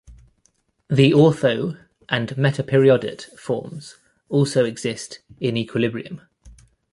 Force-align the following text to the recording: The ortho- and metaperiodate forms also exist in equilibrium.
The 0.89 1.11
ortho- 1.11 1.77
and 2.09 2.29
metaperiodate 2.29 3.37
forms 3.37 3.97
also 4.29 4.65
exist 4.65 5.19
in 5.39 5.55
equilibrium. 5.55 6.21